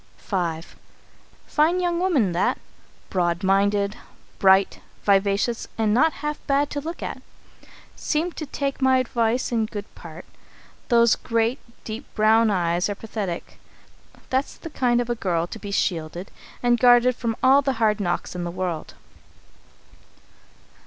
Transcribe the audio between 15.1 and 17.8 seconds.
a girl to be shielded and guarded from all the